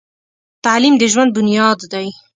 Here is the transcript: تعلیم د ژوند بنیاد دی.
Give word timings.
تعلیم 0.65 0.93
د 0.97 1.03
ژوند 1.11 1.31
بنیاد 1.37 1.79
دی. 1.91 2.07